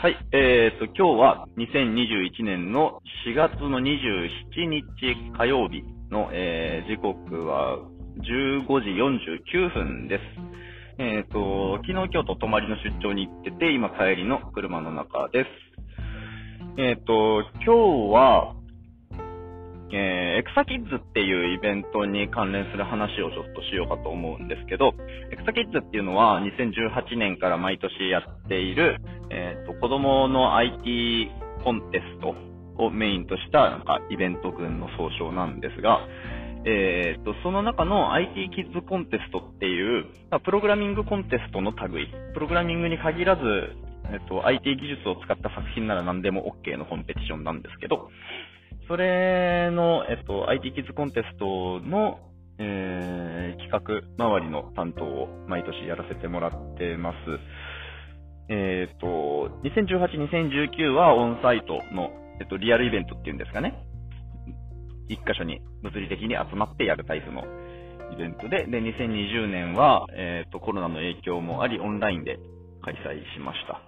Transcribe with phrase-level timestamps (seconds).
[0.00, 0.16] はい。
[0.30, 4.84] えっ、と、今日は2021年の4月の27日
[5.36, 5.82] 火曜日
[6.12, 7.78] の、えー時刻は
[8.22, 8.90] 15時
[9.50, 10.22] 49分です。
[10.98, 15.50] えっ、と、昨日今日と泊まりの出張に行ってて、今帰りの車の中です。
[16.80, 18.54] えっ、と、今日は、
[19.92, 24.94] えーエクサキッズっていうイベントに関連する話をちょっとしようかと思うんですけど、
[25.32, 31.30] エクサキッズっていうのは2018年から毎年やっている、えっ、と、子供の IT
[31.64, 32.36] コンテスト
[32.78, 36.06] をメインとしたなんかイベント群の総称なんですが、
[36.64, 40.06] えっ、と、その中の IT キッズコンテストっていう、
[40.44, 43.42] プログラミングコンテストの類、プログラミングに限らず、
[44.12, 48.08] えっ、と、IT 技術を使った作品なら何でも OK のコンペティションなんですけど、
[48.88, 52.18] それの、えっと、IT キッズコンテストの、
[52.58, 53.28] えー
[53.68, 57.16] 企画周りの担当を毎年やらせてもらってます。
[58.48, 63.74] えっ、と、2018、2019はオンサイトの、えっと、リアルイベントっていうんですかね。
[65.08, 67.44] 一箇所に物理的に集まってやるタイプの
[68.12, 72.38] イベントで、で、2020年は、えっ、と、コロナの影響もあり、オンラインで
[72.82, 73.82] 開催しました。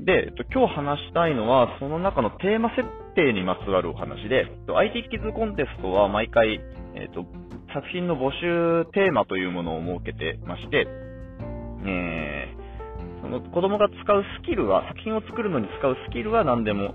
[0.00, 6.60] で、えっと、今日話したいのは、その中のテーマ設定にまつわるお話で、IT キッズコンテストは毎回、
[6.94, 7.26] えっと、
[7.74, 10.86] 作品の募集テーマというものを設けてまして、
[11.84, 12.66] えー
[13.26, 16.94] その子供が使うスキルは、作品を作るのに使うスキルは何でも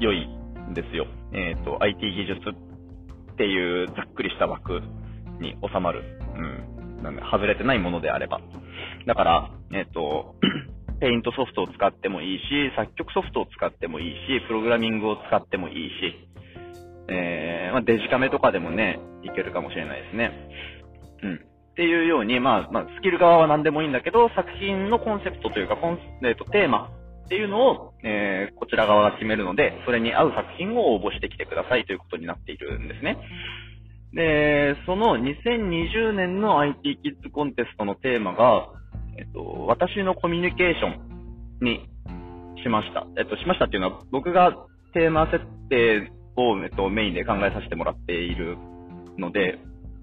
[0.00, 0.26] 良い
[0.70, 1.06] んですよ。
[1.34, 2.40] えっ、と、IT 技術
[3.32, 4.80] っていうざっくりした枠
[5.38, 6.02] に収まる。
[6.34, 7.02] うん。
[7.02, 8.40] なん、外れてないものであれば。
[9.06, 10.34] だから、えっ、と、
[11.00, 12.44] ペイントソフトを使ってもいいし、
[12.76, 16.28] 作曲ソフトを使ってもいいし、プログラミングを使ってもいいし、
[17.08, 20.30] えー、まあ、デジカメとかでもね、いけるかもしれないですね。
[21.22, 21.34] うん。
[21.34, 21.38] っ
[21.74, 26.90] ていうように、まあ、まあ、スキル側は何でもいいんだけど、作品のコンセプトというか、コンえっ、と、テーマ
[27.24, 33.16] っていうのを、えー、こちら側が決めるので、それに合う作品を応募してきてくださいということになっているんですね。
[34.12, 38.68] で、その2020年の IT キッズコンテストのテーマが、
[39.18, 41.88] えっと、私のコミュニケーションに
[42.62, 43.06] しました。
[43.16, 48.56] えっと、しましたっていうのは、僕がテーマ設定を、えっと、メインで考えさせてもらっている
[49.18, 49.58] ので、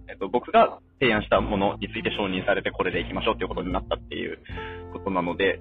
[0.09, 4.39] えっと、僕が提案したものについて承認されてこれでいきましょうっていうことになったっていう
[4.93, 5.59] ことなので、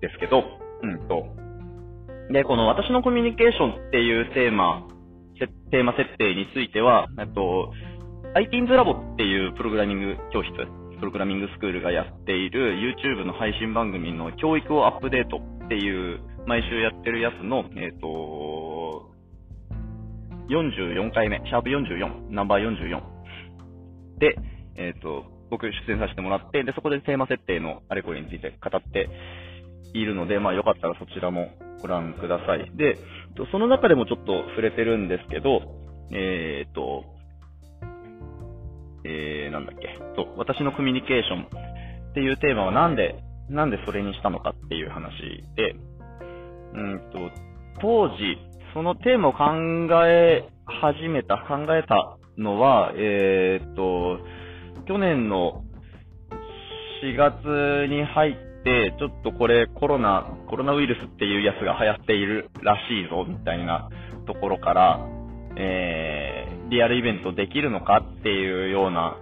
[0.00, 0.44] ですけど、
[0.82, 1.26] うんと。
[2.30, 4.86] で、この私のコミュニケーションっていうテーマ、
[5.70, 7.72] テーマ設定については、えっと、
[8.34, 10.52] ITINS ラボっていうプログラミング教室、
[10.98, 19.10] プログラミングスクールがやっている YouTube の配信番組の教育をアップデートっていう毎週やってるやつの、えっ、と、
[20.48, 23.00] 44回目、シャープ44、ナンバー44
[24.18, 24.36] で、
[24.76, 29.08] えっ、と、僕出演させてもらって、で、そこでテーマ設定のあれこれについて語って
[29.92, 32.70] いるので、まあよかったらそちらもご覧ください。
[32.76, 32.96] で、
[33.50, 35.62] その中でもちょっと触れてるんですけど、
[36.12, 37.15] えっ、と、
[39.06, 41.44] えー、なんだっけ、そう、私のコミュニケーション
[42.10, 43.16] っていうテーマはなんで、
[43.48, 45.12] なんでそれにしたのかっていう話
[45.54, 45.76] で、
[46.74, 47.30] うんと、
[47.80, 48.38] 当時、
[48.74, 49.44] そのテーマを考
[50.06, 54.18] え始めた、考えたのは、えーっと、
[54.86, 55.62] 去年の
[57.02, 63.88] 4月に入って、ちょっとこれコロナ、コロナウイルスっていうやつが流行っているらしいぞ、みたいな
[64.26, 65.06] ところから、
[65.56, 66.25] えー、
[66.70, 69.16] リアルイベントできるのかっていうような、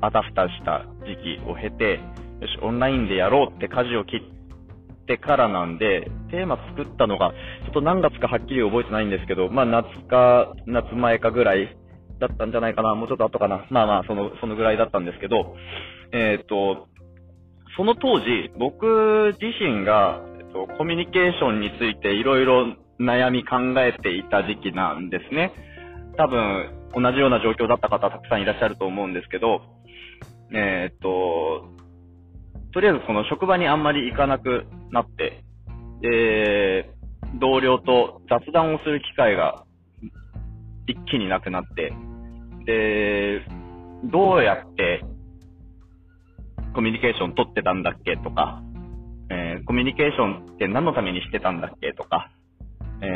[0.00, 2.00] あたふたした時期を経て、
[2.40, 11.76] よし、オンラインでやろうって舵を切ってからなんで、テーマ作ったのが、ちょっと何月かはっきり覚えてないんですけど、まあ夏か、夏前かぐらい
[12.18, 13.66] だったんじゃないかな、もうちょっと後かな。
[13.70, 15.54] まあまあ、その、そのぐらいだったんですけど、
[16.12, 16.88] えっ、と、
[17.76, 25.52] その当時、僕自身が、えっと、コミュニケーションについていろいろ悩み考えていた時期なんですね。
[26.16, 29.62] 多分、同じような状況だった方たくさんいらっしゃると思うんですけど、
[30.54, 31.68] えっと、
[32.72, 35.42] とりあえずこの職場にあんまり行かなくなって、
[36.00, 36.90] で、
[37.40, 39.64] 同僚と雑談をする機会が
[40.86, 41.92] 一気になくなって、
[42.66, 43.40] で、
[44.10, 45.04] どうやって
[46.74, 48.62] コミュニケーション取ってたんだっけとか、
[49.30, 52.30] えーコミュニケーションって何のためにしてたんだっけとか、
[53.00, 53.06] え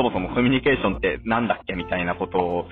[0.00, 2.64] そもそもコミュニケーションって何だっけみたいなことを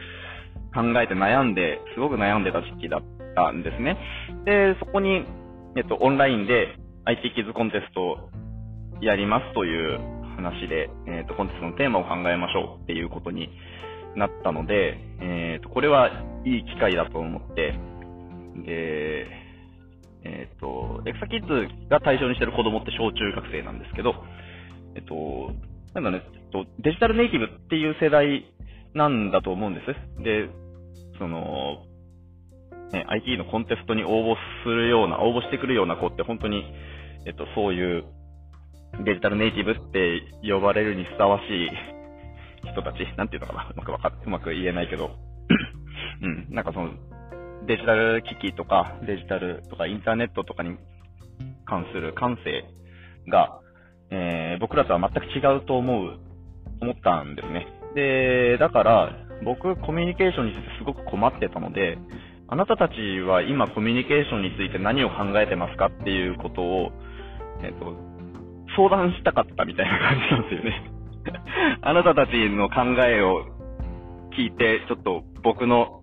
[0.73, 3.03] 考えて悩んで、すごく悩んでた時期だっ
[3.35, 3.99] たんですね。
[4.47, 5.27] で、そこに、
[5.77, 8.31] えっと、オンラインで IT キッズコンテストを
[9.03, 9.99] やりますという
[10.37, 13.51] 話で、えっと、コンテストのテーマを考えましょうっていうことに
[14.17, 16.11] なったので、えっと、これは
[16.47, 17.75] いい機会だと思って、
[18.65, 19.27] で、
[20.25, 24.15] えっと、エクサキッズが対象にしてる子供って小中学生なんですけど、
[24.97, 25.53] えっと、
[25.93, 28.45] なんだね、と、デジタルネイティブっていう世代
[28.95, 30.23] なんだと思うんです。
[30.23, 30.49] で、
[31.19, 31.85] その、
[32.93, 36.65] ね、IT のコンテストに応募するような、応募してくるような子って本当に、
[37.27, 38.05] えっと、そういう
[39.05, 45.11] デジタルネイティブって呼ばれるにふさわしい人たち、なんていうのかな、うまくわかうまく言えないけど、
[46.23, 46.91] うん、なんかその、
[47.67, 50.77] デジタル機器とか、デジタルとかインターネットとかに
[51.67, 52.65] 関する感性
[53.31, 53.61] が、
[54.11, 56.19] えー、僕らとは全く違うと思う、
[56.81, 57.67] 思ったんですね。
[57.95, 59.13] で、だから、
[59.45, 61.99] 僕、コミュニケーションについてすごく困ってたので、
[62.49, 66.93] あなたたちは今コミュニケーションについて何を考えてますかっていうことを、
[67.63, 67.95] えっ、と、
[68.77, 70.91] 相談したかったみたいな感じなんですよね。
[71.83, 73.45] あなたたちの考えを
[74.37, 76.03] 聞いて、ちょっと僕の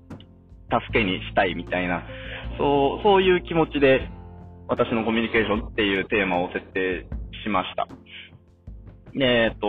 [0.69, 2.04] 助けにしたいみたいな、
[2.57, 4.07] そう、そういう気持ちで、
[4.68, 7.06] 私のコミュニケーションっていうテーマを設定
[7.44, 7.88] しました。
[9.17, 9.67] えっと、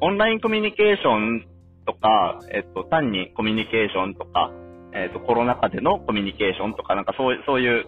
[0.00, 1.46] オンラインコミュニケーション
[1.86, 4.50] とか、えっと、単にコミュニケーションとか、
[4.92, 7.86] えっと、コロナ禍でのコミュニケーションとか、なんかそういう、そういう、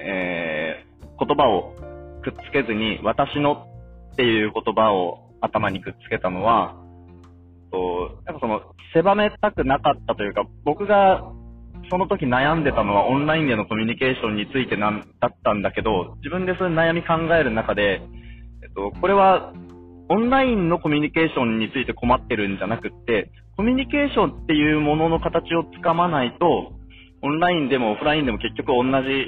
[0.00, 1.74] えー、言葉を
[2.22, 3.68] くっつけずに、私の
[4.12, 6.76] っていう言葉を頭にくっつけたのは、
[7.70, 8.60] と、なんかその、
[8.92, 11.30] 狭めたくなかったというか、僕が
[11.90, 18.02] その時悩んでたのはオンラインでのコミュニケーションについてなんだったんだけど、自分でそういう悩み考える中で、
[18.62, 19.52] えっと、これは
[20.10, 26.72] オンラインのコミュニケーションについて困ってるんじゃなくって、コミュニケーションっていうものの形をつかまないと、
[27.22, 29.26] オンラインでもオフラインでも結局同じ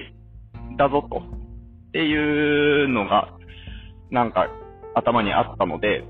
[0.79, 3.29] だぞと、っていうのが、
[4.11, 4.49] なんか
[4.95, 6.05] 頭にあったので、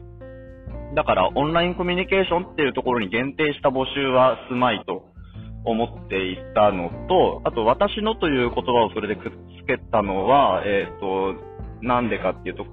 [0.94, 5.04] だからオンラインコミュニケーションっていうところに限定した募集はすまいと
[5.64, 9.32] 思っていたのと、あと私のという言葉をそれでくっ
[9.62, 11.34] つけたのは、えっ、ー、と、
[11.82, 12.64] なんでかっていうと、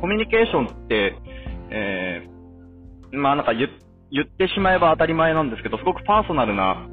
[0.00, 1.14] コミュニケーションって、
[1.70, 6.86] えー、まあなんか言ってしまえば当たり前なんですけど、すごくパーソナルな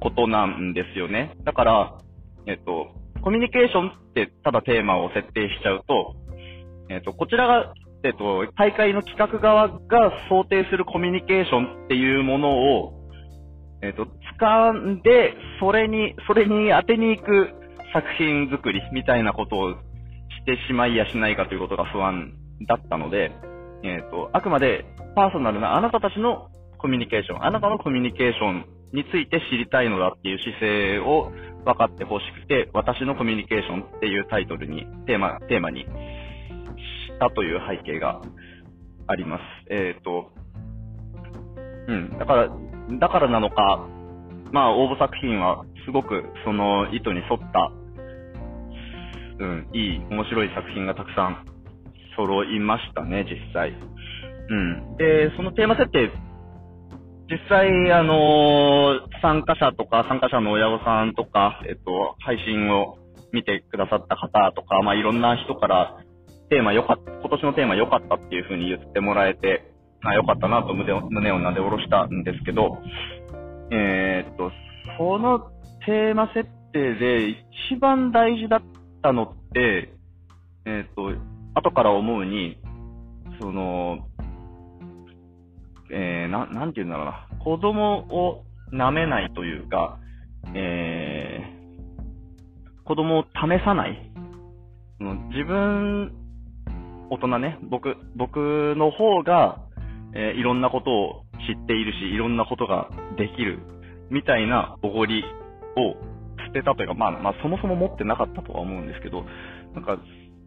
[0.00, 1.36] ことなんですよね。
[1.44, 1.98] だから、
[2.46, 6.14] えっ、ー、と、コミュニケーションってただテーマを設定しちゃうと、
[6.88, 12.94] えっ、と、こちらがえっと、大会の企画側が想定するコミュニケーションっていうものを、
[13.82, 14.06] えっと、
[14.40, 17.48] 掴んで、それに、それに当てに行く
[17.92, 19.76] 作品作りみたいなことをし
[20.46, 22.32] てしまいやしないかということが不安
[22.66, 23.32] だったので、
[23.82, 24.84] えっと、あくまで
[25.14, 26.48] パーソナルなあなたたちの
[26.78, 31.30] コミュニケーション、あなたのコミュニケーションについて知りたいのだっていう姿勢を
[31.64, 35.88] 分かってほしくて、私のコミュニケーションっていうタイトルに、テーマ、テーマにし
[37.18, 38.20] たという背景が
[39.06, 39.42] あります。
[39.70, 40.30] えっ、ー、と、
[41.88, 42.48] うん、だから、
[42.98, 43.86] だからなのか、
[44.52, 47.72] まあ、応募作品はすごくその意図に沿った、
[49.38, 51.49] うん、いい、面白い作品がたくさん
[52.16, 53.72] 揃いましたね、実際。
[54.48, 54.96] うん。
[54.96, 56.10] で、そのテーマ設定、
[57.30, 62.98] 実際、あのー、参加者とか、参加者の親御さんとか、えっと、配信を
[63.32, 65.96] 見てくださった方とか、まあ、いろんな人から
[66.48, 69.70] テーマ良かった、今年のテーマ良かったっていう風に言ってもらえて、
[70.02, 72.78] あ良かったなと胸を、胸をなで下ろしたんですけど、
[73.70, 74.50] えー、っと、
[74.98, 75.40] その
[75.86, 78.62] テーマ設定で一番大事だっ
[79.02, 79.92] たのって、
[80.66, 81.12] えー、っと、
[81.60, 82.58] 後から思うに、
[83.40, 83.98] その、
[85.92, 89.98] えー、な、なんて言うんだろうな、子供を舐めないというか、
[90.54, 94.10] えー、子供を試さない。
[95.32, 96.12] 自分
[97.10, 99.58] 大人ね、僕、僕の方が、
[100.14, 102.88] えー、いろんなことを知っているし、いろんなことが
[103.18, 103.58] できる、
[104.10, 105.24] みたいなおごり
[105.76, 105.96] を
[106.46, 109.24] 捨てたというか、まあ、まあ、そもそも持ってなかったとは思うんですけど、
[109.74, 109.98] なんか、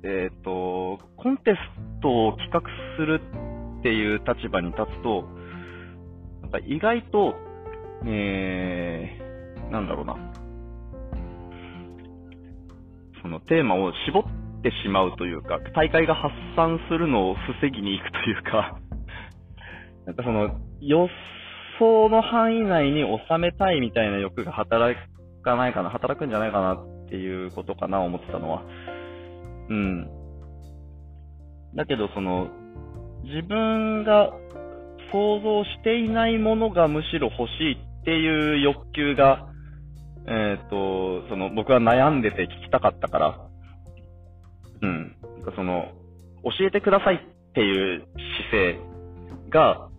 [0.04, 2.62] えっ、ー、と、コンテストを企画
[2.98, 3.22] する
[3.80, 5.24] っていう立場に立つと、
[6.42, 7.36] なんか意外と、
[8.06, 10.18] えー、なんだろうな、
[13.22, 14.24] そのテーマを絞っ
[14.62, 18.78] てしまうというか、大会が発散するのを防ぎに行くというか、
[20.06, 21.10] なんかその予
[21.80, 25.00] 想の範囲内に収めたいみたいな欲が働
[25.44, 28.64] かないかな、働くんじゃないかなっていうことかな、思ってたのは。
[29.70, 30.10] うん。
[31.76, 32.50] だけどその、
[33.24, 34.32] 自分が
[35.12, 39.48] 想像していないものがむしろ欲しいっていう欲求が、
[40.28, 43.40] えっ、ー、と、その僕は悩んでて聞きたかったから、
[44.82, 45.16] うん。
[45.56, 45.92] その、
[46.44, 48.06] 教えてくださいっていう
[48.52, 48.80] 姿勢
[49.50, 49.90] が、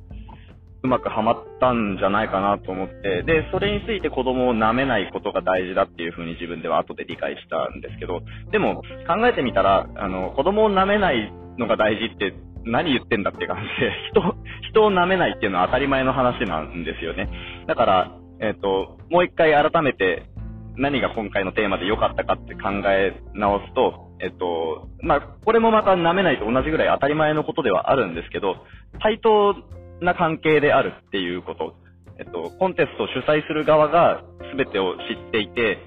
[0.84, 8.20] うまくはまったんじゃないかなと思って、で、それについて子供を舐めないことが大事だっていうふうに自分では後で理解したんですけど、
[8.52, 12.34] でも考えてみたら、あの、子供を舐めないのが大事って
[12.66, 14.36] 何言ってんだって感じで、 人、
[14.68, 17.30] 人を舐めないっていうのは当たり前の話なんですよね。
[17.66, 18.10] だから、
[18.40, 20.24] えっ、ー、と、もう一回改めて
[20.76, 28.56] 何が今回のテーマで良かったかって考え直すと、えっと、まあ、これもまた舐めないと同じぐらい当たり前のことではあるんですけど、
[29.00, 29.54] 対等
[30.00, 31.74] な関係であるっていうこと。
[32.18, 34.22] えっと、コンテストを主催する側が
[34.56, 35.78] 全てを知っていて、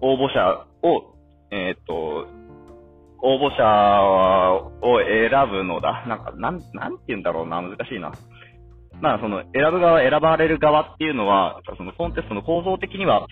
[0.00, 1.14] 応募者を、
[1.50, 2.26] えっと、
[3.22, 3.64] 応募者
[4.82, 6.04] を選ぶのだ。
[6.06, 8.12] なんか、なん、なんて言うんだろうな、難しいな。
[9.00, 13.26] まあ、その、選ぶ側、選ばれる側っていうのは、そのコンテストの構造的には、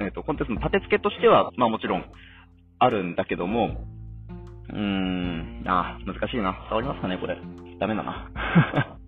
[0.00, 2.04] えっ、と、コンテストの立て付けとしては、まあもちろん、
[2.78, 3.76] あるんだけども、
[4.70, 6.52] うーん、あ、難しいな。
[6.68, 7.36] 伝わりますかね、これ。
[7.78, 8.30] ダメだな。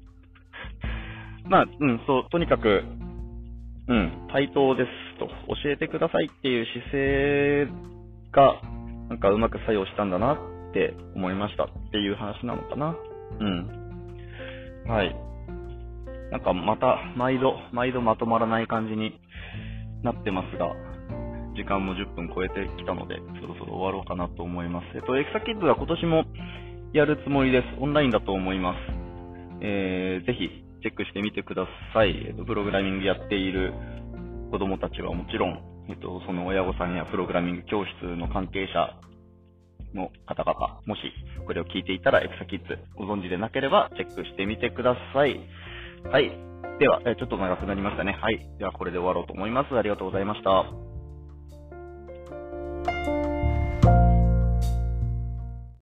[1.45, 2.85] まあ、うん、そう、とにかく、
[3.89, 7.67] うん、対等ですと、教えてくださいっていう姿勢
[8.33, 8.61] が、
[9.09, 10.39] なんかうまく作用したんだなっ
[10.73, 12.95] て思いましたっていう話なのかな。
[13.41, 13.67] うん。
[14.87, 15.17] はい。
[16.31, 19.21] なんかまた、毎度、毎度まとまらない感じに
[20.05, 20.73] なってますが、
[21.57, 24.87] 時間も10分超えてきたので、そろそろ終わろうかなと思います。
[24.95, 26.25] えっと、エクサキッズは今年も
[26.93, 27.67] やるつもりです。
[27.81, 28.77] オンラインだと思います。
[29.61, 32.11] えー、ぜひチェックしてみてください。
[32.27, 33.73] えっと、プログラミングやっている
[34.51, 38.99] 子供たちはもちろん、えっと、その親御さんやプログラミング教室の関係者
[39.95, 41.03] の方々、もし
[41.47, 45.39] これを聞いていたらエクサキッズご存知でなければチェックしてみてください。
[46.11, 46.33] はい。
[46.81, 48.19] ではえ、ちょっと長くなりましたね。
[48.21, 48.41] はい。
[48.59, 49.79] では、これで終わろうと思います。
[49.79, 50.90] ありがとうございました。